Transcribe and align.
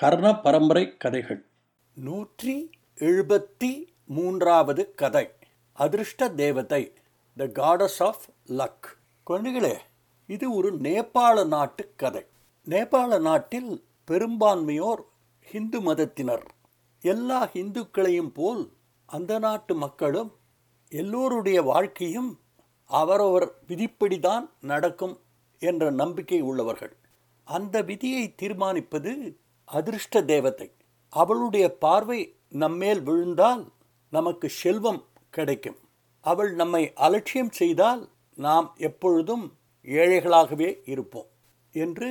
கர்ண 0.00 0.40
பரம்பரை 0.40 0.96
கதைகள் 0.96 1.44
நூற்றி 1.94 2.70
எழுபத்தி 2.94 3.86
மூன்றாவது 4.06 4.94
கதை. 4.94 5.30
அதிர்ஷ்ட 5.72 6.28
தேவதை 6.28 6.92
த 7.36 7.44
காடஸ் 7.44 8.02
ஆஃப் 8.02 8.22
லக் 8.46 8.98
குழந்தைகளே 9.26 9.76
இது 10.26 10.54
ஒரு 10.54 10.76
நேபாள 10.76 11.46
நாட்டு 11.46 11.92
கதை. 11.96 12.26
நேபாள 12.66 13.20
நாட்டில் 13.20 13.84
பெரும்பான்மையோர் 14.10 15.02
ஹிந்து 15.40 15.80
மதத்தினர். 15.80 16.54
எல்லா 17.00 17.48
இந்துக்களையும் 17.52 18.32
போல் 18.34 18.72
அந்த 19.06 19.38
நாட்டு 19.38 19.74
மக்களும் 19.74 20.32
எல்லோருடைய 20.88 21.62
வாழ்க்கையும் 21.62 22.40
அவரவர் 22.84 23.52
விதிப்படிதான் 23.68 24.50
நடக்கும் 24.60 25.20
என்ற 25.58 25.90
நம்பிக்கை 25.90 26.40
உள்ளவர்கள். 26.40 26.96
அந்த 27.44 27.82
விதியை 27.82 28.34
தீர்மானிப்பது 28.42 29.36
அதிர்ஷ்ட 29.78 30.22
தேவதை 30.22 30.68
அவளுடைய 31.12 31.66
பார்வை 31.84 32.20
நம்மேல் 32.62 33.02
விழுந்தால் 33.02 33.62
நமக்கு 34.12 34.48
செல்வம் 34.62 35.02
கிடைக்கும். 35.30 35.78
அவள் 36.24 36.52
நம்மை 36.52 36.82
அலட்சியம் 37.06 37.52
செய்தால் 37.60 38.02
நாம் 38.38 38.68
எப்பொழுதும் 38.78 39.44
ஏழைகளாகவே 39.84 40.70
இருப்போம் 40.84 41.28
என்று 41.74 42.10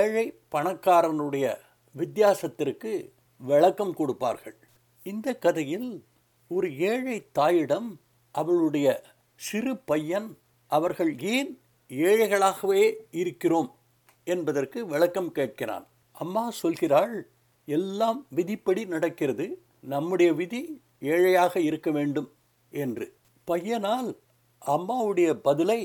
ஏழை 0.00 0.26
பணக்காரனுடைய 0.54 1.46
வித்தியாசத்திற்கு 1.94 2.92
விளக்கம் 3.40 3.94
கொடுப்பார்கள். 3.94 4.56
இந்த 5.02 5.28
கதையில் 5.34 5.90
ஒரு 6.50 6.68
ஏழை 6.90 7.16
தாயிடம் 7.32 7.88
அவளுடைய 8.34 8.88
சிறு 9.40 9.72
பையன் 9.90 10.28
அவர்கள் 10.70 11.12
ஏன் 11.34 11.50
ஏழைகளாகவே 11.88 12.84
இருக்கிறோம் 13.10 13.70
என்பதற்கு 14.24 14.78
விளக்கம் 14.86 15.32
கேட்கிறான். 15.32 15.86
அம்மா 16.18 16.44
சொல்கிறாள் 16.62 17.16
எல்லாம் 17.68 18.20
விதிப்படி 18.30 18.82
நடக்கிறது. 18.86 19.46
நம்முடைய 19.94 20.30
விதி 20.32 20.62
ஏழையாக 21.12 21.60
இருக்க 21.60 21.88
வேண்டும் 21.90 22.28
என்று. 22.72 23.06
பையனால் 23.46 24.08
அம்மாவுடைய 24.66 25.30
பதிலை 25.48 25.80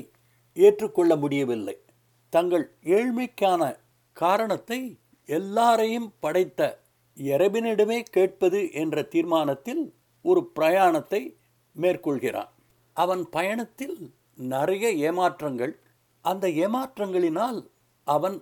ஏற்றுக்கொள்ள 0.57 1.15
முடியவில்லை. 1.15 1.75
தங்கள் 2.33 2.65
ஏழ்மைக்கான 2.97 3.61
காரணத்தை 4.17 4.79
எல்லாரையும் 5.29 6.09
படைத்த 6.19 6.61
இரவினிடமே 7.17 7.99
கேட்பது 8.09 8.59
என்ற 8.73 9.03
தீர்மானத்தில் 9.13 9.83
ஒரு 10.25 10.41
பிரயாணத்தை 10.55 11.21
மேற்கொள்கிறான். 11.75 12.52
அவன் 12.97 13.23
பயணத்தில் 13.29 13.97
நிறைய 14.53 14.87
ஏமாற்றங்கள் 15.07 15.73
அந்த 16.25 16.45
ஏமாற்றங்களினால் 16.63 17.59
அவன் 18.07 18.37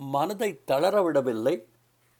மனதை 0.00 0.60
தளரவிடவில்லை 0.66 1.64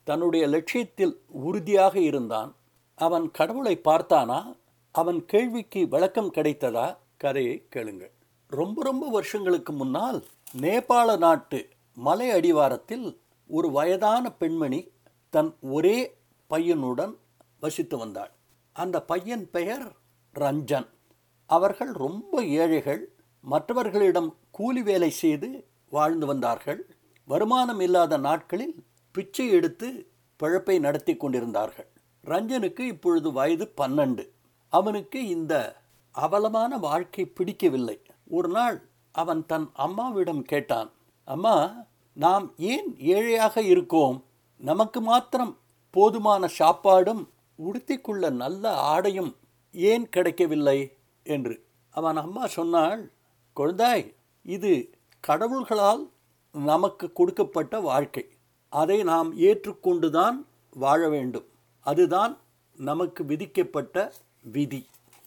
தன்னுடைய 0.05 0.47
லட்சியத்தில் 0.47 1.21
உறுதியாக 1.27 2.01
இருந்தான். 2.01 2.55
அவன் 2.95 3.31
கடவுளை 3.31 3.81
பார்த்தானா? 3.85 4.57
அவன் 4.91 5.25
கேள்விக்கு 5.25 5.89
விளக்கம் 5.89 6.33
கிடைத்ததா? 6.33 6.97
கதையை 7.17 7.67
கேளுங்கள். 7.69 8.11
ரொம்ப 8.47 8.83
ரொம்ப 8.83 9.09
வருஷங்களுக்கு 9.09 9.73
முன்னால் 9.73 10.25
நேபாள 10.59 11.19
நாட்டு 11.19 11.69
மலை 11.95 12.31
அடிவாரத்தில் 12.31 13.20
ஒரு 13.47 13.70
வயதான 13.70 14.33
பெண்மணி 14.33 14.91
தன் 15.31 15.57
ஒரே 15.61 16.17
பையனுடன் 16.51 17.14
வசித்து 17.61 17.98
வந்தாள். 17.98 18.31
அந்த 18.73 19.02
பையன் 19.02 19.51
பெயர் 19.51 19.92
ரஞ்சன். 20.35 20.89
அவர்கள் 21.47 21.92
ரொம்ப 21.92 22.45
ஏழைகள். 22.45 23.13
மற்றவர்களிடம் 23.41 24.36
கூலி 24.51 24.83
வேலை 24.83 25.11
செய்து 25.11 25.67
வாழ்ந்து 25.91 26.27
வந்தார்கள். 26.27 26.97
வருமானம் 27.28 27.80
இல்லாத 27.80 28.16
நாட்களில் 28.16 28.74
பிச்சை 29.12 29.48
எடுத்து 29.48 30.08
பிழப்பை 30.36 30.78
நடத்தி 30.78 31.16
கொண்டிருந்தார்கள். 31.16 31.89
ரஞ்சனுக்கு 32.24 32.80
இப்பொழுது 32.80 33.33
வயது 33.33 33.72
பன்னெண்டு. 33.77 34.24
அவனுக்கு 34.68 35.27
இந்த 35.27 35.77
அவலமான 36.12 36.78
வாழ்க்கை 36.78 37.27
பிடிக்கவில்லை. 37.27 38.02
ஒரு 38.28 38.48
நாள் 38.48 38.89
அவன் 39.12 39.46
தன் 39.46 39.70
அம்மாவிடம் 39.72 40.42
கேட்டான் 40.42 40.90
அம்மா 41.24 41.74
நாம் 42.12 42.52
ஏன் 42.56 42.96
ஏழையாக 42.98 43.62
இருக்கோம்? 43.62 44.24
நமக்கு 44.56 45.00
மாத்திரம் 45.00 45.58
போதுமான 45.90 46.48
சாப்பாடும் 46.58 47.28
உடுத்திக்குள்ள 47.64 48.30
நல்ல 48.30 48.74
ஆடையும் 48.74 49.36
ஏன் 49.72 50.08
கிடைக்கவில்லை? 50.08 50.96
என்று. 51.22 51.64
அவன் 51.90 52.16
அம்மா 52.16 52.46
சொன்னாள் 52.46 53.10
குழந்தாய் 53.56 54.14
இது 54.42 54.90
கடவுள்களால் 55.27 56.08
நமக்கு 56.53 57.13
கொடுக்கப்பட்ட 57.13 57.81
வாழ்க்கை. 57.81 58.29
அதை 58.69 59.03
நாம் 59.03 59.39
ஏற்றுக்கொண்டுதான் 59.39 60.45
வாழ 60.70 61.09
வேண்டும். 61.09 61.45
அதுதான் 61.81 62.39
நமக்கு 62.77 63.25
விதிக்கப்பட்ட 63.25 64.13
விதி. 64.42 64.87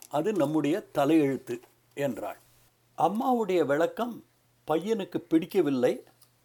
அது 0.09 0.33
நம்முடைய 0.33 0.87
தலையெழுத்து 0.93 1.59
என்றாள். 1.93 2.37
அம்மாவுடைய 2.97 3.65
விளக்கம் 3.65 4.23
பையனுக்கு 4.67 5.17
பிடிக்கவில்லை. 5.17 6.03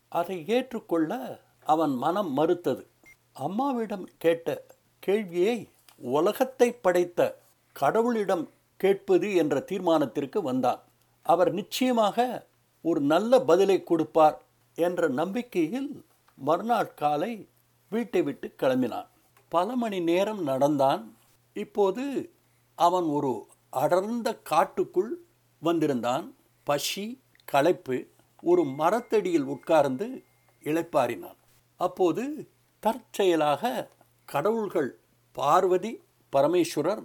அதை 0.09 0.45
ஏற்றுக்கொள்ள 0.47 1.41
அவன் 1.65 1.95
மனம் 1.95 2.33
மறுத்தது. 2.33 2.87
அம்மாவிடம் 3.33 4.09
கேட்ட 4.19 4.65
கேள்வியை 4.99 5.69
உலகத்தை 5.97 6.73
படைத்த 6.73 7.39
கடவுளிடம் 7.81 8.49
கேட்பது 8.77 9.35
என்ற 9.35 9.65
தீர்மானத்திற்கு 9.69 10.43
வந்தான். 10.43 10.81
அவர் 11.23 11.53
நிச்சயமாக 11.53 12.47
ஒரு 12.83 13.01
நல்ல 13.01 13.41
பதிலை 13.41 13.83
கொடுப்பார் 13.83 14.45
என்ற 14.77 15.09
நம்பிக்கையில் 15.09 15.91
மறுநாள் 16.39 16.95
காலை 16.95 17.49
வீட்டை 17.89 18.23
விட்டு 18.23 18.55
கிளம்பினான். 18.63 19.09
பல 19.49 19.77
மணி 19.77 20.01
நேரம் 20.01 20.43
நடந்தான். 20.43 21.03
இப்போது 21.57 22.05
அவன் 22.75 23.05
ஒரு 23.05 23.47
அடர்ந்த 23.71 24.29
காட்டுக்குள் 24.43 25.13
வந்திருந்தான். 25.63 26.27
பசி 26.65 27.23
களைப்பு 27.45 27.97
ஒரு 28.43 28.65
மரத்தடியில் 28.65 29.49
உட்கார்ந்து 29.55 30.25
இளைப்பாறினான். 30.63 31.39
அப்போது 31.81 32.51
தற்செயலாக 32.83 33.91
கடவுள்கள் 34.25 34.91
பார்வதி 35.33 35.93
பரமேஸ்வரர் 36.33 37.05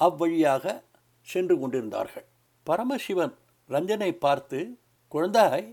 அவ்வழியாக 0.00 0.82
சென்று 1.28 1.58
கொண்டிருந்தார்கள். 1.58 2.26
பரமசிவன் 2.66 3.34
ரஞ்சனை 3.68 4.10
பார்த்து 4.12 4.78
குழந்தாய் 5.12 5.68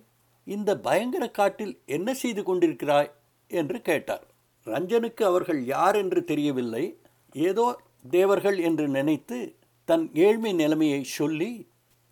இந்த 0.55 0.71
பயங்கர 0.77 1.23
காட்டில் 1.29 1.73
என்ன 1.85 2.09
செய்து 2.13 2.41
கொண்டிருக்கிறாய்? 2.43 3.11
என்று 3.51 3.77
கேட்டார். 3.81 4.25
ரஞ்சனுக்கு 4.67 5.23
அவர்கள் 5.23 5.61
யார் 5.65 5.95
என்று 5.95 6.21
தெரியவில்லை. 6.23 6.85
ஏதோ 7.35 7.65
தேவர்கள் 8.09 8.57
என்று 8.59 8.85
நினைத்து 8.87 9.39
தன் 9.89 10.05
ஏழ்மை 10.25 10.51
நிலைமையை 10.53 11.01
சொல்லி 11.17 11.51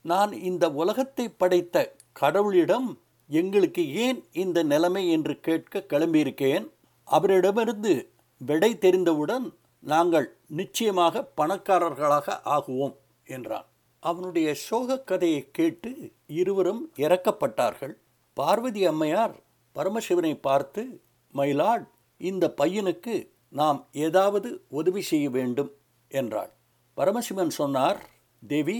நான் 0.05 0.31
இந்த 0.49 0.65
உலகத்தை 0.81 1.25
படைத்த 1.41 1.75
கடவுளிடம் 2.19 2.89
எங்களுக்கு 3.29 3.83
ஏன் 4.05 4.19
இந்த 4.43 4.59
நிலைமை? 4.63 5.03
என்று 5.09 5.33
கேட்க 5.39 5.83
கிளம்பியிருக்கேன். 5.89 6.65
அவரிடமிருந்து 7.07 7.93
விடை 8.41 8.71
தெரிந்தவுடன் 8.77 9.45
நாங்கள் 9.83 10.27
நிச்சயமாக 10.59 11.23
பணக்காரர்களாக 11.37 12.37
ஆகுவோம் 12.55 12.95
என்றான். 13.27 13.67
அவனுடைய 14.03 14.47
சோக 14.65 14.99
கதையை 15.09 15.41
கேட்டு 15.57 15.91
இருவரும் 16.39 16.81
இறக்கப்பட்டார்கள். 16.97 17.95
பார்வதி 18.37 18.81
அம்மையார் 18.85 19.35
பரமசிவனை 19.75 20.33
பார்த்து 20.41 20.81
மயிலாட் 21.35 21.85
இந்த 22.21 22.45
பையனுக்கு 22.57 23.15
நாம் 23.49 23.79
ஏதாவது 24.05 24.49
உதவி 24.69 25.01
செய்ய 25.01 25.29
வேண்டும் 25.29 25.71
என்றாள். 26.11 26.51
பரமசிவன் 26.97 27.51
சொன்னார் 27.59 27.99
தேவி 28.43 28.79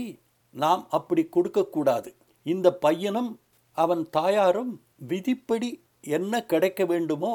நாம் 0.53 0.83
அப்படி 0.89 1.23
கொடுக்கக்கூடாது. 1.25 2.09
இந்த 2.45 2.67
பையனும் 2.85 3.31
அவன் 3.77 4.03
தாயாரும் 4.09 4.73
விதிப்படி 5.07 5.69
என்ன 6.17 6.43
கிடைக்க 6.45 6.81
வேண்டுமோ 6.85 7.33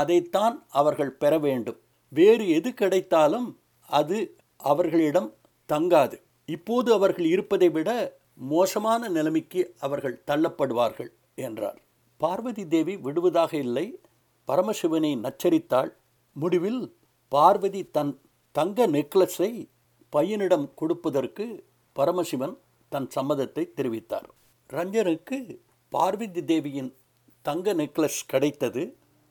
அதைத்தான் 0.00 0.56
அவர்கள் 0.80 1.18
பெற 1.22 1.32
வேண்டும். 1.38 1.78
வேறு 2.12 2.44
எது 2.48 2.70
கிடைத்தாலும் 2.74 3.48
அது 3.90 4.18
அவர்களிடம் 4.60 5.30
தங்காது. 5.68 6.16
இப்போது 6.48 6.88
அவர்கள் 6.92 7.24
இருப்பதை 7.24 7.68
விட 7.68 7.90
மோசமான 8.52 9.08
நிலைமைக்கு 9.08 9.60
அவர்கள் 9.80 10.22
தள்ளப்படுவார்கள். 10.26 11.10
என்றார். 11.38 11.78
பார்வதி 12.20 12.64
தேவி 12.66 12.94
விடுவதாக 12.96 13.52
இல்லை. 13.56 13.86
பரமசிவனை 14.48 15.12
நச்சரித்தாள். 15.24 15.90
முடிவில் 16.36 16.82
பார்வதி 17.32 17.82
தன் 17.96 18.12
தங்க 18.54 18.86
நெக்லஸை 18.86 19.50
பையனிடம் 20.12 20.66
கொடுப்பதற்கு 20.74 21.44
பரமசிவன் 21.96 22.54
தன் 22.92 23.08
சம்மதத்தை 23.16 23.64
தெரிவித்தார். 23.78 24.28
ரஞ்சனுக்கு 24.70 25.38
பார்வதி 25.92 26.42
தேவியின் 26.44 26.90
தங்க 27.44 27.74
நெக்லஸ் 27.74 28.20
கிடைத்தது 28.26 28.82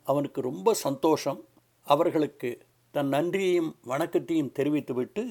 அவனுக்கு 0.08 0.40
ரொம்ப 0.42 0.74
சந்தோஷம். 0.86 1.40
அவர்களுக்கு 1.88 2.50
தன் 2.94 3.08
நன்றியையும் 3.08 3.72
வணக்கத்தையும் 3.84 4.52
தெரிவித்துவிட்டு 4.52 5.24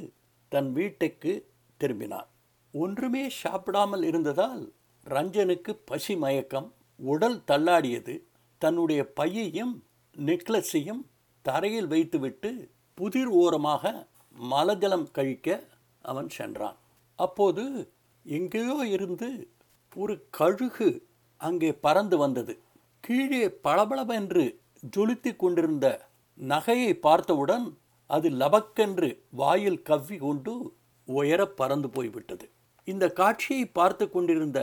தன் 0.53 0.71
வீட்டுக்கு 0.73 1.33
திரும்பினான் 1.81 2.29
ஒன்றுமே 2.75 3.23
சாப்பிடாமல் 3.43 4.03
இருந்ததால் 4.03 4.63
ரஞ்சனுக்கு 5.07 5.73
பசி 5.85 6.17
மயக்கம் 6.17 6.69
உடல் 6.99 7.39
தள்ளாடியது. 7.51 8.15
தன்னுடைய 8.59 9.01
பையையும் 9.13 9.75
நெக்லஸையும் 10.17 11.03
தரையில் 11.43 11.87
வைத்துவிட்டு 11.87 12.51
புதிர் 12.95 13.33
ஓரமாக 13.43 13.93
மலஜலம் 14.37 15.09
கழிக்க 15.13 15.49
அவன் 16.03 16.29
சென்றான். 16.29 16.79
அப்போது 17.19 17.65
எங்கேயோ 18.27 18.77
இருந்து 18.87 19.29
ஒரு 19.97 20.15
கழுகு 20.31 20.89
அங்கே 21.41 21.71
பறந்து 21.75 22.17
வந்தது. 22.17 22.55
கீழே 23.01 23.45
பளபளவென்று 23.67 24.45
ஜொலித்து 24.97 25.31
கொண்டிருந்த 25.37 25.87
நகையை 26.41 26.93
பார்த்தவுடன் 26.95 27.67
அது 28.07 28.31
லபக்கென்று 28.31 29.09
வாயில் 29.31 29.83
கவ்வி 29.83 30.17
கொண்டு 30.17 30.53
உயர 31.09 31.41
பறந்து 31.61 31.89
போய்விட்டது. 31.91 32.47
இந்த 32.89 33.05
காட்சியை 33.21 33.67
பார்த்து 33.67 34.11
கொண்டிருந்த 34.11 34.59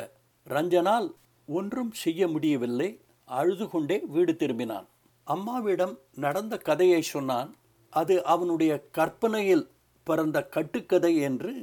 ரஞ்சனால் 0.47 1.07
ஒன்றும் 1.47 1.91
செய்ய 2.03 2.21
முடியவில்லை. 2.27 2.89
அழுது 3.30 3.65
கொண்டே 3.69 3.97
வீடு 4.13 4.33
திரும்பினான். 4.33 4.88
அம்மாவிடம் 5.27 5.95
நடந்த 6.15 6.57
கதையை 6.57 7.01
சொன்னான். 7.01 7.50
அது 7.94 8.15
அவனுடைய 8.25 8.71
கற்பனையில் 8.91 9.65
பிறந்த 10.07 10.38
கட்டுக்கதை 10.56 11.13
என்று 11.18 11.53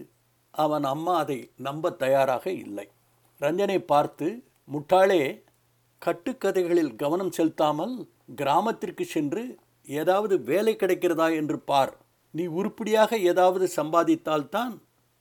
அவன் 0.55 0.85
அம்மா 0.85 1.15
அதை 1.17 1.39
நம்ப 1.57 1.91
தயாராக 1.91 2.45
இல்லை. 2.65 2.87
ரஞ்சனை 3.41 3.79
பார்த்து 3.79 4.29
முட்டாளே 4.73 5.23
கட்டுக்கதைகளில் 6.03 6.93
கவனம் 6.97 7.31
செலுத்தாமல் 7.31 7.95
கிராமத்திற்கு 8.37 9.05
சென்று 9.05 9.43
ஏதாவது 9.89 10.35
வேலை 10.41 10.75
கிடைக்கிறதா 10.77 11.29
என்று 11.37 11.59
பார். 11.61 11.93
நீ 12.35 12.47
உருப்படியாக 12.47 13.19
ஏதாவது 13.31 13.67
சம்பாதித்தால்தான் 13.77 14.73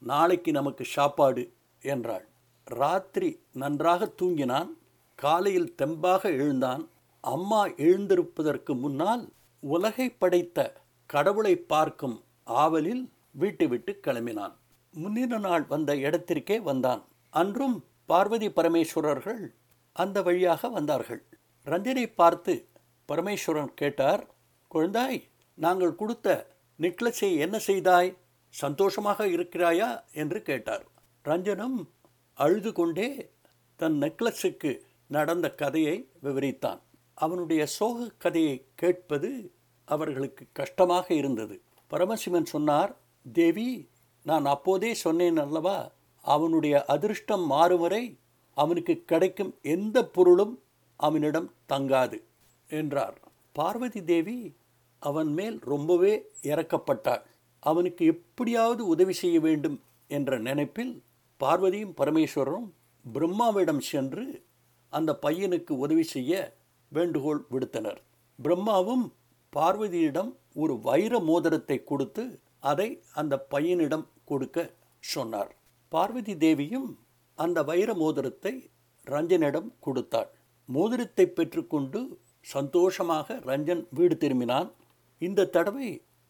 நாளைக்கு 0.02 0.52
நமக்கு 0.52 0.86
சாப்பாடு 0.86 1.44
என்றாள். 1.84 2.26
ராத்திரி 2.68 3.40
நன்றாக 3.54 4.12
தூங்கினான் 4.22 4.70
காலையில் 5.16 5.76
தெம்பாக 5.78 6.24
எழுந்தான். 6.24 6.90
அம்மா 7.22 7.68
எழுந்திருப்பதற்கு 7.68 8.80
முன்னால் 8.80 9.30
உலகை 9.60 10.10
படைத்த 10.10 10.74
கடவுளை 11.06 11.56
பார்க்கும் 11.56 12.24
ஆவலில் 12.44 13.10
வீட்டை 13.32 13.68
விட்டு 13.68 14.00
கிளம்பினான். 14.08 14.54
முன்னின 14.94 15.38
நாள் 15.38 15.64
வந்த 15.64 15.96
இடத்திற்கே 15.96 16.60
வந்தான். 16.60 17.04
அன்றும் 17.30 17.86
பார்வதி 18.06 18.50
பரமேஸ்வரர்கள் 18.50 19.54
அந்த 19.92 20.22
வழியாக 20.22 20.70
வந்தார்கள். 20.70 21.24
ரஞ்சனை 21.64 22.14
பார்த்து 22.16 22.70
பரமேஸ்வரன் 23.10 23.74
கேட்டார் 23.74 24.28
குழந்தாய் 24.72 25.24
நாங்கள் 25.56 25.96
கொடுத்த 25.96 26.48
நெக்லஸை 26.80 27.38
என்ன 27.38 27.58
செய்தாய்? 27.60 28.18
சந்தோஷமாக 28.50 29.28
இருக்கிறாயா? 29.28 30.04
என்று 30.12 30.42
கேட்டார். 30.42 30.86
ரஞ்சனும் 31.26 31.78
அழுது 32.38 32.72
கொண்டே 32.74 33.08
தன் 33.80 33.98
நெக்லஸுக்கு 34.02 34.72
நடந்த 35.08 35.48
கதையை 35.52 35.96
விவரித்தான். 36.24 36.82
அவனுடைய 37.18 37.66
சோக 37.66 38.08
கதையை 38.18 38.56
கேட்பது 38.76 39.30
அவர்களுக்கு 39.88 40.46
கஷ்டமாக 40.52 41.08
இருந்தது. 41.14 41.56
பரமசிவன் 41.92 42.46
சொன்னார் 42.46 42.92
தேவி 43.34 43.70
நான் 44.26 44.46
அப்போதே 44.46 44.92
சொன்னேன் 44.94 45.38
அல்லவா 45.38 45.78
அவனுடைய 46.26 46.76
அதிர்ஷ்டம் 46.86 47.46
மாறும் 47.46 47.80
வரை 47.80 48.04
அவனுக்கு 48.58 49.04
கிடைக்கும் 49.06 49.52
எந்த 49.62 49.98
பொருளும் 50.06 50.54
அவனிடம் 51.00 51.50
தங்காது 51.70 52.18
என்றார். 52.70 53.18
பார்வதி 53.52 54.02
தேவி 54.04 54.38
அவன் 55.02 55.32
மேல் 55.34 55.58
ரொம்பவே 55.64 56.14
இறக்கப்பட்டாள் 56.42 57.24
அவனுக்கு 57.64 58.04
எப்படியாவது 58.06 58.82
உதவி 58.88 59.14
செய்ய 59.14 59.38
வேண்டும் 59.40 59.78
என்ற 60.08 60.38
நினைப்பில் 60.40 60.94
பார்வதியும் 61.42 61.94
பரமேஸ்வரரும் 62.00 62.68
பிரம்மாவிடம் 63.06 63.84
சென்று 63.92 64.26
அந்த 64.94 65.12
பையனுக்கு 65.26 65.74
உதவி 65.86 66.06
செய்ய 66.16 66.34
வேண்டுகோள் 66.92 67.42
விடுத்தனர். 67.54 68.00
பிரம்மாவும் 68.40 69.06
பார்வதியிடம் 69.54 70.32
ஒரு 70.54 70.74
வைர 70.88 71.14
மோதிரத்தை 71.30 71.78
கொடுத்து 71.84 72.24
அதை 72.72 72.88
அந்த 73.14 73.34
பையனிடம் 73.54 74.06
கொடுக்க 74.30 74.58
சொன்னார். 75.04 75.52
பார்வதி 75.92 76.34
தேவியும் 76.38 76.90
அந்த 77.38 77.58
வைர 77.70 77.90
மோதிரத்தை 77.94 78.54
ரஞ்சனிடம் 79.08 79.70
கொடுத்தாள். 79.80 80.30
மோதிரத்தை 80.70 81.26
பெற்றுக்கொண்டு 81.38 82.00
சந்தோஷமாக 82.46 83.38
ரஞ்சன் 83.50 83.84
வீடு 83.98 84.16
திரும்பினான். 84.24 84.70
இந்த 85.22 85.50
தடவை 85.56 85.90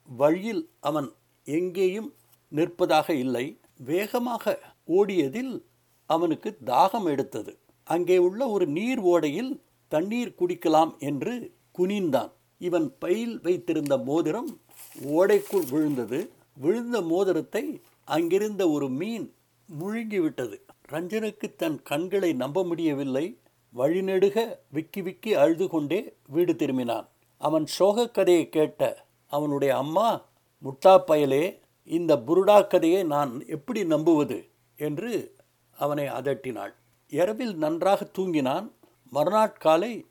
வழியில் 0.09 0.63
அவன் 0.79 1.09
எங்கேயும் 1.47 2.09
நிற்பதாக 2.51 3.07
இல்லை. 3.23 3.45
வேகமாக 3.89 4.55
ஓடியதில் 4.87 5.65
அவனுக்கு 6.05 6.57
தாகம் 6.65 7.03
எடுத்தது. 7.03 7.57
அங்கே 7.83 8.17
உள்ள 8.17 8.47
ஒரு 8.47 8.67
நீர் 8.67 9.01
ஓடையில் 9.03 9.61
தண்ணீர் 9.87 10.35
குடிக்கலாம் 10.39 10.97
என்று 10.97 11.51
குனிந்தான். 11.77 12.31
இவன் 12.57 12.95
பையில் 12.99 13.41
வைத்திருந்த 13.41 13.97
மோதிரம் 13.97 14.59
ஓடைக்குள் 15.05 15.69
விழுந்தது. 15.69 16.29
விழுந்த 16.57 17.01
மோதிரத்தை 17.01 17.81
அங்கிருந்த 18.05 18.69
ஒரு 18.69 18.89
மீன் 18.89 19.33
முழுங்கிவிட்டது. 19.79 20.61
ரஞ்சனுக்கு 20.91 21.55
தன் 21.55 21.81
கண்களை 21.83 22.33
நம்ப 22.33 22.63
முடியவில்லை. 22.63 23.37
வழிநெடுக 23.75 24.59
விக்கி 24.71 25.01
விக்கி 25.01 25.33
அழுது 25.33 25.67
கொண்டே 25.67 26.13
வீடு 26.27 26.53
திரும்பினான். 26.53 27.07
அவன் 27.37 27.65
சோகக் 27.65 28.13
கதையை 28.13 28.49
கேட்ட 28.49 29.05
அவனுடைய 29.27 29.77
அம்மா 29.77 30.25
முட்டா 30.63 31.01
பயலே 31.07 31.59
இந்த 31.83 32.15
புருடா 32.15 32.67
கதையை 32.67 33.03
நான் 33.03 33.47
எப்படி 33.47 33.85
நம்புவது? 33.85 34.47
என்று 34.75 35.35
அவனை 35.77 36.07
அதட்டினாள். 36.07 36.73
இரவில் 37.09 37.55
நன்றாக 37.55 38.07
தூங்கினான். 38.17 38.71
மறுநாட்காலை 39.13 40.05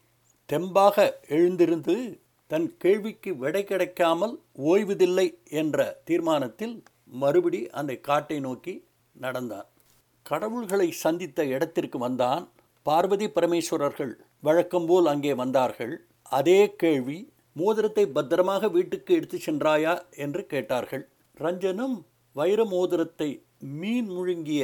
தெம்பாக 0.49 1.13
எழுந்திருந்து 1.29 2.23
தன் 2.47 2.77
கேள்விக்கு 2.77 3.37
விடை 3.37 3.65
கிடைக்காமல் 3.65 4.41
ஓய்வதில்லை 4.59 5.35
என்ற 5.51 6.01
தீர்மானத்தில் 6.05 6.83
மறுபடி 7.05 7.71
அந்த 7.71 7.95
காட்டை 7.95 8.41
நோக்கி 8.41 8.85
நடந்தான். 9.13 9.67
கடவுள்களை 10.23 10.91
சந்தித்த 10.91 11.45
இடத்திற்கு 11.45 11.99
வந்தான். 11.99 12.49
பார்வதி 12.83 13.27
பரமேஸ்வரர்கள் 13.27 14.13
வழக்கம்போல் 14.41 15.07
அங்கே 15.07 15.35
வந்தார்கள். 15.35 16.05
அதே 16.23 16.75
கேள்வி 16.77 17.33
மோதிரத்தை 17.53 18.07
பத்திரமாக 18.07 18.69
வீட்டுக்கு 18.69 19.15
எடுத்து 19.15 19.39
சென்றாயா? 19.39 20.07
என்று 20.17 20.47
கேட்டார்கள். 20.47 21.09
ரஞ்சனும் 21.41 21.97
வைர 22.33 22.65
மோதிரத்தை 22.65 23.43
மீன் 23.73 24.09
முழுங்கிய 24.11 24.63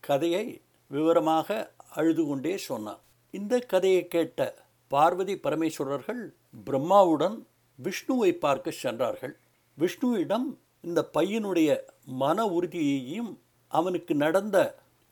கதையை 0.00 0.62
விவரமாக 0.90 1.48
அழுது 1.88 2.26
கொண்டே 2.26 2.56
சொன்னான் 2.56 3.02
இந்த 3.30 3.58
கதையை 3.58 4.08
கேட்ட 4.08 4.40
பார்வதி 4.88 5.34
பரமேஸ்வரர்கள் 5.34 6.22
பிரம்மாவுடன் 6.66 7.36
விஷ்ணுவை 7.78 8.32
பார்க்க 8.32 8.70
சென்றார்கள். 8.70 9.34
விஷ்ணுவிடம் 9.78 10.46
இந்த 10.80 11.10
பையனுடைய 11.14 11.70
மன 12.04 12.46
உறுதியையும் 12.46 13.30
அவனுக்கு 13.68 14.14
நடந்த 14.14 14.56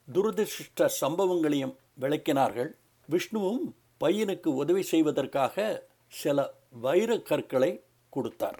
துரதிருஷ்ட 0.07 0.89
சம்பவங்களையும் 1.01 1.75
விளக்கினார்கள். 2.01 2.71
விஷ்ணுவும் 3.09 3.75
பையனுக்கு 3.99 4.47
உதவி 4.47 4.83
செய்வதற்காக 4.83 5.65
சில 6.07 6.37
வைரக்கற்களை 6.83 7.71
கொடுத்தார். 8.09 8.59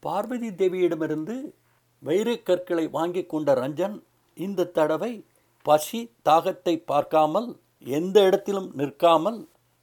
பார்வதி 0.00 0.48
தேவியிடமிருந்து 0.48 1.36
வைரக்கற்களை 2.02 2.90
வாங்கி 2.90 3.26
கொண்ட 3.26 3.54
ரஞ்சன் 3.54 4.02
இந்த 4.36 4.70
தடவை 4.76 5.12
பசி 5.66 6.00
தாகத்தை 6.28 6.74
பார்க்காமல் 6.90 7.48
எந்த 7.86 8.16
இடத்திலும் 8.22 8.68
நிற்காமல் 8.74 9.38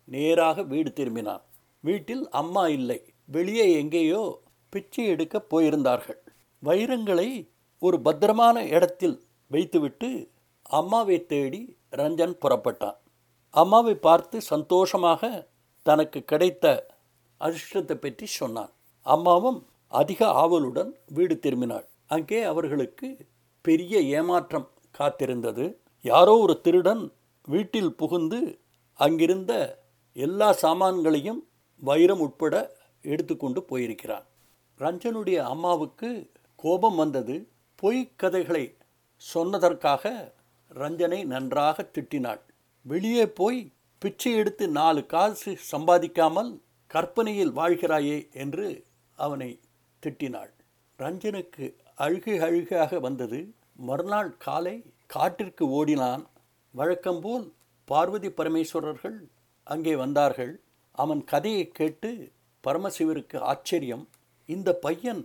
நேராக 0.08 0.64
வீடு 0.64 0.90
திரும்பினான். 0.94 1.44
வீட்டில் 1.84 2.24
அம்மா 2.42 2.64
இல்லை. 2.68 3.00
வெளியே 3.30 3.66
எங்கேயோ 3.82 4.24
பிச்சை 4.74 5.04
எடுக்க 5.06 5.36
போயிருந்தார்கள். 5.54 6.20
வைரங்களை 6.64 7.30
ஒரு 7.82 7.98
பத்திரமான 8.02 8.58
இடத்தில் 8.68 9.18
வைத்துவிட்டு 9.52 10.10
அம்மாவை 10.80 11.18
தேடி 11.26 11.62
ரஞ்சன் 11.92 12.36
புறப்பட்டான். 12.44 12.98
அம்மாவை 13.54 13.96
பார்த்து 14.08 14.38
சந்தோஷமாக 14.42 15.32
தனக்கு 15.86 16.20
கிடைத்த 16.24 16.66
அதிர்ஷ்டத்தை 17.42 17.96
பற்றி 17.96 18.26
சொன்னான். 18.40 18.72
அம்மாவும் 19.06 19.60
அதிக 19.92 20.28
ஆவலுடன் 20.42 20.92
வீடு 21.08 21.36
திரும்பினாள். 21.40 21.88
அங்கே 22.08 22.40
அவர்களுக்கு 22.44 23.08
பெரிய 23.62 24.00
ஏமாற்றம் 24.00 24.70
காத்திருந்தது. 24.98 25.76
யாரோ 26.02 26.38
ஒரு 26.38 26.62
திருடன் 26.62 27.12
வீட்டில் 27.46 27.96
புகுந்து 27.96 28.60
அங்கிருந்த 28.94 29.82
எல்லா 30.14 30.56
சாமான்களையும் 30.62 31.48
வைரம் 31.80 32.20
உட்பட 32.20 32.76
எடுத்துக்கொண்டு 33.02 33.64
போயிருக்கிறான். 33.64 34.26
ரஞ்சனுடைய 34.80 35.38
அம்மாவுக்கு 35.38 36.32
கோபம் 36.56 36.96
வந்தது. 36.96 37.48
பொய்க் 37.76 38.20
கதைகளை 38.20 38.78
சொன்னதற்காக 39.34 40.32
ரஞ்சனை 40.74 41.24
நன்றாக 41.24 41.90
திட்டினாள். 41.94 42.42
வெளியே 42.82 43.28
போய் 43.28 43.72
பிச்சை 43.98 44.34
எடுத்து 44.34 44.68
நாலு 44.68 45.06
காசு 45.06 45.58
சம்பாதிக்காமல் 45.72 46.60
கற்பனையில் 46.88 47.52
வாழ்கிறாயே 47.52 48.30
என்று 48.32 48.86
அவனை 49.16 49.60
திட்டினாள். 50.06 50.54
ரஞ்சனுக்கு 51.00 51.76
அழுகை 51.98 52.36
அழுகையாக 52.40 53.00
வந்தது. 53.00 53.40
மறுநாள் 53.76 54.32
காலை 54.38 54.76
காட்டிற்கு 55.06 55.70
ஓடினான். 55.70 56.24
வழக்கம்போல் 56.74 57.46
பார்வதி 57.88 58.30
பரமேஸ்வரர்கள் 58.30 59.18
அங்கே 59.64 59.96
வந்தார்கள். 59.96 60.54
அவன் 60.92 61.24
கதையை 61.24 61.66
கேட்டு 61.68 62.32
பரமசிவருக்கு 62.64 63.38
ஆச்சரியம். 63.40 64.08
இந்த 64.46 64.70
பையன் 64.74 65.22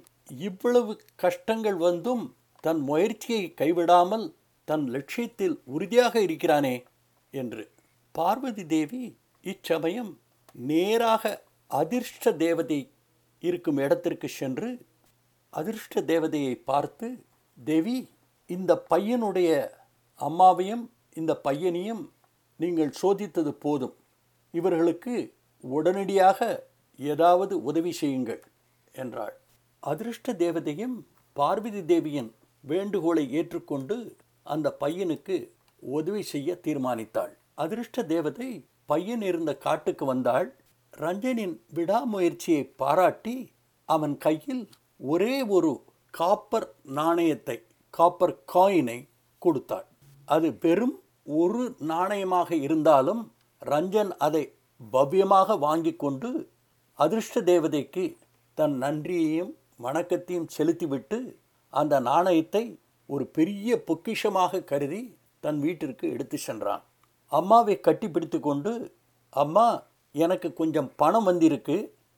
இவ்வளவு 0.48 0.92
கஷ்டங்கள் 1.16 1.76
வந்தும் 1.76 2.24
தன் 2.60 2.80
முயற்சியை 2.80 3.54
கைவிடாமல் 3.60 4.26
தன் 4.68 4.86
லட்சியத்தில் 4.86 5.56
உறுதியாக 5.64 6.20
இருக்கிறானே 6.20 6.76
என்று. 7.30 7.64
பார்வதி 8.12 8.66
தேவி 8.66 9.02
இச்சமயம் 9.44 10.12
நேராக 10.52 11.24
அதிர்ஷ்ட 11.70 12.32
தேவதை 12.32 12.90
இருக்கும் 13.42 13.76
இடத்திற்கு 13.76 14.28
சென்று 14.28 14.68
அதிர்ஷ்ட 15.52 16.00
தேவதையை 16.02 16.54
பார்த்து 16.64 17.08
தேவி 17.58 17.96
இந்த 18.50 18.72
பையனுடைய 18.90 19.50
அம்மாவையும் 20.20 20.84
இந்த 21.14 21.32
பையனையும் 21.36 22.02
நீங்கள் 22.60 22.92
சோதித்தது 23.02 23.52
போதும். 23.64 23.96
இவர்களுக்கு 24.54 25.14
உடனடியாக 25.64 26.40
ஏதாவது 26.98 27.54
உதவி 27.62 27.92
செய்யுங்கள் 27.92 28.42
என்றாள். 28.94 29.34
அதிர்ஷ்ட 29.82 30.32
தேவதையும் 30.32 30.96
பார்வதி 31.36 31.82
தேவியின் 31.84 32.30
வேண்டுகோளை 32.64 33.24
ஏற்றுக்கொண்டு 33.30 33.96
அந்த 34.42 34.76
பையனுக்கு 34.80 35.36
உதவி 35.82 36.22
செய்ய 36.22 36.54
தீர்மானித்தாள். 36.64 37.34
அதிர்ஷ்ட 37.54 38.04
தேவதை 38.04 38.48
பையன் 38.86 39.22
இருந்த 39.22 39.50
காட்டுக்கு 39.56 40.04
வந்தாள். 40.04 40.48
ரஞ்சனின் 40.92 41.56
விடாமுயற்சியை 41.74 42.62
பாராட்டி 42.76 43.36
அவன் 43.88 44.14
கையில் 44.18 44.64
ஒரே 45.00 45.34
ஒரு 45.56 45.70
காப்பர் 46.14 46.68
நாணயத்தை 46.98 47.56
காப்பர் 47.94 48.34
காயினை 48.52 48.98
கொடுத்தாள். 49.42 49.86
அது 50.28 50.48
பெரும் 50.64 50.94
ஒரு 51.40 51.62
நாணயமாக 51.88 52.50
இருந்தாலும் 52.66 53.22
ரஞ்சன் 53.62 54.12
அதை 54.16 54.44
பவ்யமாக 54.92 55.58
வாங்கி 55.58 55.92
கொண்டு 55.96 56.30
அதிர்ஷ்ட 56.98 57.40
தேவதைக்கு 57.40 58.04
தன் 58.58 58.76
நன்றியையும் 58.82 59.52
வணக்கத்தையும் 59.76 60.50
செலுத்திவிட்டு 60.56 61.18
அந்த 61.72 61.94
நாணயத்தை 62.00 62.64
ஒரு 63.08 63.24
பெரிய 63.36 63.70
பொக்கிஷமாக 63.88 64.64
கருதி 64.64 65.02
தன் 65.40 65.58
வீட்டிற்கு 65.60 66.06
எடுத்து 66.14 66.36
சென்றான். 66.38 66.82
அம்மாவை 67.32 67.74
கட்டிப்பிடித்து 67.80 68.38
கொண்டு 68.40 68.72
அம்மா 69.32 69.66
எனக்கு 70.14 70.48
கொஞ்சம் 70.52 70.90
பணம் 70.96 71.24
வந்திருக்கு. 71.24 71.76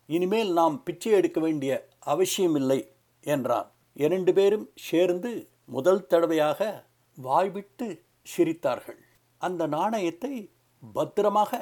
இனிமேல் 0.08 0.52
நாம் 0.52 0.76
பிச்சை 0.82 1.12
எடுக்க 1.12 1.38
வேண்டிய 1.40 1.72
அவசியமில்லை 2.12 2.80
என்றான். 3.24 3.68
இரண்டு 3.96 4.32
பேரும் 4.32 4.66
சேர்ந்து 4.88 5.30
முதல் 5.68 6.06
தடவையாக 6.06 6.60
வாய்விட்டு 7.18 7.88
சிரித்தார்கள். 8.26 9.00
அந்த 9.40 9.62
நாணயத்தை 9.66 10.32
பத்திரமாக 10.94 11.52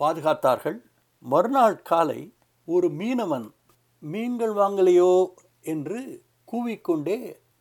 பாதுகாத்தார்கள். 0.00 0.78
மறுநாள் 1.22 1.78
காலை 1.82 2.20
ஒரு 2.68 2.88
மீனவன் 3.00 3.46
மீன்கள் 4.02 4.54
வாங்கலையோ? 4.54 5.12
என்று 5.64 6.00
கூவிக்கொண்டே 6.48 7.18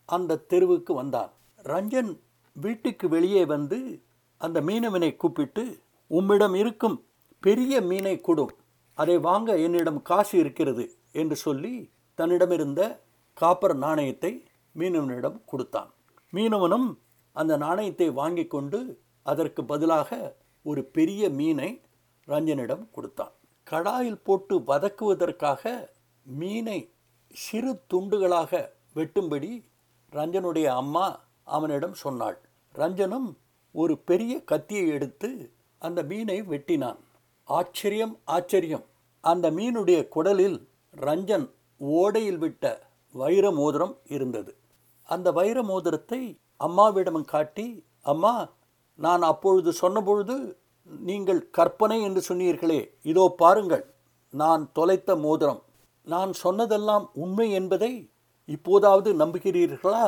அந்த 0.10 0.42
தெருவுக்கு 0.52 0.92
வந்தான். 0.94 1.32
ரஞ்சன் 1.66 2.12
வீட்டுக்கு 2.56 3.06
வெளியே 3.10 3.44
வந்து 3.46 3.80
அந்த 4.42 4.58
மீனவனை 4.62 5.10
கூப்பிட்டு 5.16 5.64
உம்மிடம் 6.12 6.56
இருக்கும் 6.56 6.98
பெரிய 7.44 7.82
மீனை 7.82 8.16
கொடும் 8.20 8.54
அதை 8.98 9.16
வாங்க 9.20 9.50
என்னிடம் 9.66 10.02
காசு 10.02 10.34
இருக்கிறது 10.38 10.86
என்று 11.12 11.36
சொல்லி 11.36 11.74
தன்னிடமிருந்த 12.18 12.82
காப்பர் 13.34 13.76
நாணயத்தை 13.76 14.32
மீனவனிடம் 14.78 15.38
கொடுத்தான். 15.46 15.90
மீனவனும் 16.34 16.98
அந்த 17.32 17.58
நாணயத்தை 17.58 18.10
வாங்கி 18.10 18.46
கொண்டு 18.48 18.80
அதற்கு 19.24 19.66
பதிலாக 19.66 20.38
ஒரு 20.64 20.84
பெரிய 20.84 21.30
மீனை 21.30 21.82
ரஞ்சனிடம் 22.28 22.86
கொடுத்தான். 22.92 23.34
கடாயில் 23.72 24.24
போட்டு 24.24 24.60
வதக்குவதற்காக 24.60 25.90
மீனை 26.24 26.80
சிறு 27.34 27.82
துண்டுகளாக 27.94 28.70
வெட்டும்படி 28.96 29.52
ரஞ்சனுடைய 30.12 30.66
அம்மா 30.66 31.08
அவனிடம் 31.44 31.94
சொன்னாள். 31.94 32.38
ரஞ்சனும் 32.76 33.30
ஒரு 33.72 33.98
பெரிய 33.98 34.44
கத்தியை 34.44 34.88
எடுத்து 34.88 35.30
அந்த 35.78 36.04
மீனை 36.04 36.42
வெட்டினான். 36.42 37.00
ஆச்சரியம் 37.44 38.20
ஆச்சரியம். 38.24 38.86
அந்த 39.24 39.52
மீனுடைய 39.52 40.00
குடலில் 40.16 40.68
ரஞ்சன் 40.96 41.48
ஓடையில் 41.82 42.38
விட்ட 42.38 42.64
வைர 43.16 43.46
மோதிரம் 43.52 43.96
இருந்தது. 44.16 44.52
அந்த 45.10 45.28
வைர 45.32 45.58
மோதிரத்தை 45.64 46.22
அம்மாவிடம் 46.58 47.26
காட்டி 47.26 47.68
அம்மா 48.02 48.34
நான் 49.00 49.22
அப்பொழுது 49.22 49.72
சொன்னபொழுது 49.82 50.36
நீங்கள் 51.02 51.42
கற்பனை 51.50 51.98
என்று 52.02 52.22
சொன்னீர்களே 52.30 52.82
இதோ 53.02 53.24
பாருங்கள் 53.38 53.86
நான் 54.34 54.64
தொலைத்த 54.74 55.10
மோதிரம். 55.16 55.62
நான் 56.08 56.32
சொன்னதெல்லாம் 56.34 57.06
உண்மை 57.14 57.48
என்பதை 57.52 57.92
இப்போதாவது 58.50 59.10
நம்புகிறீர்களா? 59.14 60.06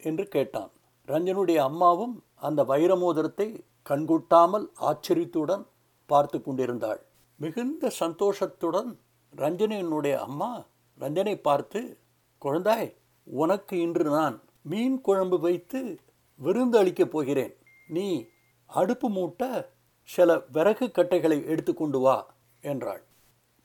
என்று 0.00 0.24
கேட்டான். 0.28 0.70
ரஞ்சனுடைய 1.08 1.58
அம்மாவும் 1.68 2.14
அந்த 2.46 2.60
வைர 2.64 2.92
மோதிரத்தை 2.96 3.48
கண்கூட்டாமல் 3.86 4.66
ஆச்சரியத்துடன் 4.88 5.64
பார்த்து 6.10 6.38
கொண்டிருந்தாள். 6.42 7.00
மிகுந்த 7.40 7.90
சந்தோஷத்துடன் 8.00 8.90
ரஞ்சனியினுடைய 9.32 10.14
அம்மா 10.26 10.50
ரஞ்சனை 10.98 11.36
பார்த்து 11.36 11.98
குழந்தாய் 12.42 12.94
உனக்கு 13.24 13.80
இன்று 13.80 14.04
நான் 14.04 14.42
மீன் 14.62 15.00
குழம்பு 15.00 15.40
வைத்து 15.40 16.00
விருந்து 16.36 16.78
அளிக்கப் 16.78 17.10
போகிறேன். 17.10 17.54
நீ 17.86 18.26
அடுப்பு 18.66 19.10
மூட்ட 19.10 19.66
சில 20.02 20.38
விறகு 20.52 20.90
கட்டைகளை 20.90 21.44
எடுத்துக்கொண்டு 21.46 21.98
வா 21.98 22.34
என்றாள். 22.60 23.02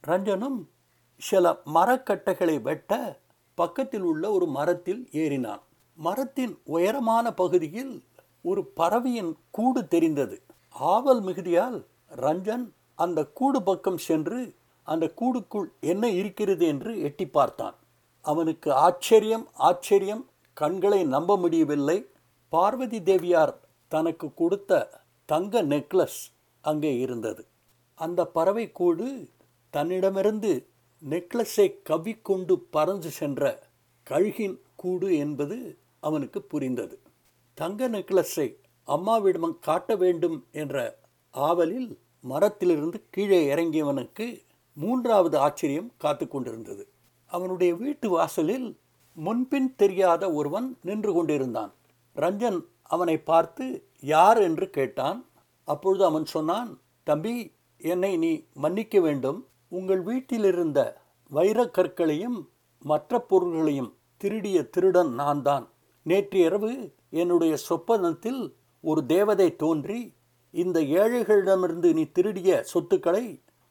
ரஞ்சனும் 0.07 0.59
சில 1.17 1.61
மரக்கட்டைகளை 1.65 2.61
வெட்ட 2.61 3.19
பக்கத்தில் 3.55 4.01
உள்ள 4.01 4.31
ஒரு 4.31 4.45
மரத்தில் 4.45 5.09
ஏறினான். 5.11 5.61
மரத்தின் 5.95 6.57
உயரமான 6.63 7.33
பகுதியில் 7.33 8.03
ஒரு 8.41 8.65
பறவையின் 8.65 9.37
கூடு 9.51 9.87
தெரிந்தது. 9.87 10.41
ஆவல் 10.69 11.23
மிகுதியால் 11.23 11.85
ரஞ்சன் 12.15 12.65
அந்த 12.95 13.25
கூடு 13.25 13.63
பக்கம் 13.63 13.97
சென்று 13.97 14.55
அந்த 14.87 15.05
கூடுக்குள் 15.19 15.67
என்ன 15.79 16.09
இருக்கிறது 16.09 16.67
என்று 16.67 16.91
எட்டி 17.01 17.25
பார்த்தான். 17.27 17.75
அவனுக்கு 18.25 18.69
ஆச்சரியம் 18.73 19.45
ஆச்சரியம் 19.53 20.23
கண்களை 20.57 21.01
நம்ப 21.05 21.37
முடியவில்லை. 21.37 21.97
பார்வதி 22.53 22.99
தேவியார் 23.03 23.53
தனக்கு 23.91 24.33
கொடுத்த 24.33 25.01
தங்க 25.29 25.63
நெக்லஸ் 25.63 26.21
அங்கே 26.63 26.91
இருந்தது. 26.97 27.43
அந்த 27.97 28.21
பறவை 28.25 28.65
கூடு 28.71 29.07
தன்னிடமிருந்து 29.73 30.51
நெக்லஸை 31.03 31.67
கவ்விக்கொண்டு 31.83 32.53
பறந்து 32.69 33.09
சென்ற 33.11 33.69
கழுகின் 34.07 34.57
கூடு 34.75 35.09
என்பது 35.17 35.57
அவனுக்கு 35.99 36.39
புரிந்தது. 36.41 36.95
தங்க 37.57 37.87
நெக்லஸை 37.87 38.47
அம்மாவிடம் 38.87 39.59
காட்ட 39.59 39.95
வேண்டும் 39.95 40.37
என்ற 40.51 40.77
ஆவலில் 41.33 41.89
மரத்திலிருந்து 42.23 42.97
கீழே 43.09 43.39
இறங்கியவனுக்கு 43.55 44.25
மூன்றாவது 44.77 45.37
ஆச்சரியம் 45.37 45.89
காத்து 45.97 46.27
கொண்டிருந்தது. 46.27 46.83
அவனுடைய 47.31 47.71
வீட்டு 47.75 48.09
வாசலில் 48.09 48.67
முன்பின் 49.17 49.69
தெரியாத 49.75 50.23
ஒருவன் 50.33 50.67
நின்று 50.81 51.11
கொண்டிருந்தான். 51.13 51.71
ரஞ்சன் 52.15 52.59
அவனை 52.83 53.17
பார்த்து 53.21 53.65
யார் 54.03 54.39
என்று 54.41 54.69
கேட்டான். 54.69 55.19
அப்பொழுது 55.67 56.03
அவன் 56.05 56.25
சொன்னான் 56.25 56.71
தம்பி 57.03 57.35
என்னை 57.81 58.17
நீ 58.17 58.31
மன்னிக்க 58.53 58.99
வேண்டும். 58.99 59.39
உங்கள் 59.67 60.01
வீட்டிலிருந்த 60.03 60.79
வைரக்கற்களையும் 61.31 62.39
மற்ற 62.81 63.19
பொருள்களையும் 63.19 63.91
திருடிய 64.21 64.57
திருடன் 64.63 65.11
நான் 65.13 65.41
தான் 65.41 65.65
நேற்று 66.05 66.39
இரவு 66.39 66.71
என்னுடைய 67.09 67.53
சொப்பனத்தில் 67.69 68.41
ஒரு 68.83 69.01
தேவதை 69.05 69.55
தோன்றி 69.55 69.99
இந்த 70.53 70.79
ஏழைகளிடமிருந்து 70.79 71.89
நீ 71.93 72.03
திருடிய 72.11 72.63
சொத்துக்களை 72.63 73.25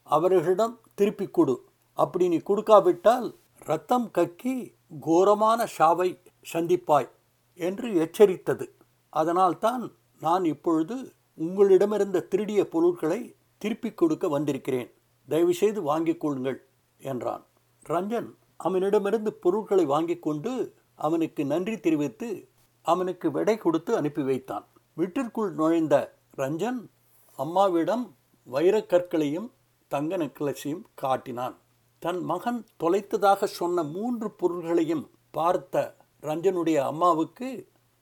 அவர்களிடம் 0.06 0.74
திருப்பி 0.94 1.26
கொடு. 1.26 1.54
அப்படி 1.92 2.28
நீ 2.28 2.36
கொடுக்காவிட்டால் 2.36 3.34
ரத்தம் 3.58 4.10
கக்கி 4.18 4.74
கோரமான 5.00 5.66
ஷாவை 5.78 6.18
சந்திப்பாய் 6.52 7.08
என்று 7.54 7.88
எச்சரித்தது. 8.04 8.66
அதனால்தான் 9.10 9.92
நான் 10.20 10.44
இப்பொழுது 10.44 10.96
உங்களிடமிருந்த 11.38 12.28
திருடிய 12.28 12.68
பொருட்களை 12.68 13.34
திருப்பிக் 13.58 13.96
கொடுக்க 13.96 14.28
வந்திருக்கிறேன். 14.28 14.90
தயவுசெய்து 15.28 15.82
வாங்கிக் 15.82 16.20
கொள்ளுங்கள் 16.20 16.58
என்றான். 16.98 17.44
ரஞ்சன் 17.88 18.28
அவனிடமிருந்து 18.56 19.32
பொருட்களை 19.32 19.84
வாங்கிக் 19.84 20.22
கொண்டு 20.22 20.74
அவனுக்கு 20.94 21.44
நன்றி 21.44 21.80
தெரிவித்து 21.80 22.48
அவனுக்கு 22.82 23.30
விடை 23.30 23.56
கொடுத்து 23.56 23.96
அனுப்பி 23.96 24.22
வைத்தான். 24.22 24.66
வீட்டிற்குள் 24.94 25.52
நுழைந்த 25.54 25.94
ரஞ்சன் 26.36 26.80
அம்மாவிடம் 27.36 28.14
வைரக்கற்களையும் 28.52 29.48
தங்க 29.94 30.16
நெக்லஸையும் 30.16 30.84
காட்டினான். 31.02 31.56
தன் 32.02 32.20
மகன் 32.30 32.60
தொலைத்ததாக 32.82 33.44
சொன்ன 33.58 33.82
மூன்று 33.94 34.28
பொருள்களையும் 34.40 35.04
பார்த்த 35.36 35.82
ரஞ்சனுடைய 36.22 36.78
அம்மாவுக்கு 36.90 37.48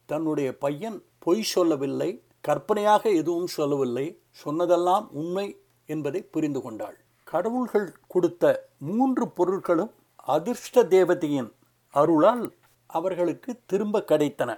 தன்னுடைய 0.08 0.48
பையன் 0.64 0.98
பொய் 1.24 1.42
சொல்லவில்லை 1.54 2.10
கற்பனையாக 2.40 3.02
எதுவும் 3.20 3.50
சொல்லவில்லை 3.56 4.06
சொன்னதெல்லாம் 4.42 5.06
உண்மை 5.20 5.46
என்பதை 5.86 6.20
புரிந்து 6.34 6.60
கொண்டாள். 6.62 6.96
கடவுள்கள் 7.28 7.88
கொடுத்த 8.08 8.44
மூன்று 8.88 9.24
பொருட்களும் 9.38 9.92
அதிர்ஷ்ட 10.36 10.84
தேவதையின் 10.94 11.50
அருளால் 11.94 12.44
அவர்களுக்கு 12.90 13.50
திரும்ப 13.66 14.04
கிடைத்தன. 14.10 14.50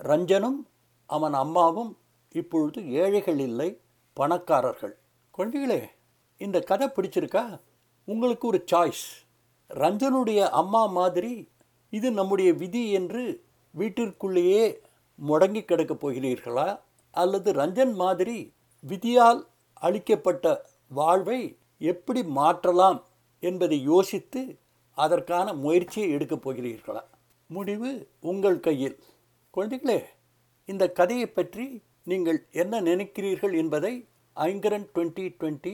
ரஞ்சனும் 0.00 0.58
அவன் 1.10 1.36
அம்மாவும் 1.42 1.92
இப்பொழுது 2.34 2.80
ஏழைகள் 3.02 3.40
இல்லை 3.48 3.68
பணக்காரர்கள். 4.16 4.94
குழந்தைகளே 5.34 5.80
இந்த 6.38 6.60
கதை 6.60 6.88
பிடிச்சிருக்கா? 6.88 7.60
உங்களுக்கு 8.04 8.48
ஒரு 8.48 8.64
சாய்ஸ் 8.72 9.06
ரஞ்சனுடைய 9.70 10.48
அம்மா 10.48 10.86
மாதிரி 10.86 11.48
இது 11.90 12.10
நம்முடைய 12.10 12.52
விதி 12.52 12.90
என்று 12.90 13.44
வீட்டிற்குள்ளேயே 13.74 14.76
முடங்கி 15.18 15.62
கிடக்கப் 15.62 16.02
போகிறீர்களா? 16.02 16.80
அல்லது 17.10 17.52
ரஞ்சன் 17.52 17.94
மாதிரி 17.94 18.52
விதியால் 18.88 19.46
அளிக்கப்பட்ட 19.72 20.64
வாழ்வை 20.88 21.56
எப்படி 21.78 22.22
மாற்றலாம் 22.22 23.04
என்பதை 23.38 23.82
யோசித்து 23.82 24.58
அதற்கான 24.94 25.52
முயற்சியை 25.52 26.10
எடுக்கப் 26.10 26.50
போகிறீர்களா? 26.50 27.02
முடிவு 27.46 28.08
உங்கள் 28.20 28.60
கையில். 28.60 28.98
குழந்தைகளே 29.54 30.02
இந்த 30.64 30.84
கதையை 30.90 31.26
பற்றி 31.26 31.82
நீங்கள் 32.04 32.46
என்ன 32.52 32.80
நினைக்கிறீர்கள் 32.80 33.56
என்பதை 33.56 34.06
Aingaran 34.36 34.86
twenty 34.94 35.24
twenty 35.40 35.72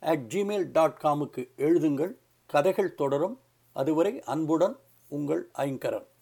at 0.00 0.24
Gmail 0.28 0.68
dot 0.72 0.98
காமுக்கு 1.02 1.48
எழுதுங்கள். 1.56 2.18
கதைகள் 2.46 2.94
தொடரும். 2.94 3.40
அதுவரை 3.72 4.22
அன்புடன் 4.22 4.76
உங்கள் 5.08 5.50
ஐங்கரன். 5.58 6.08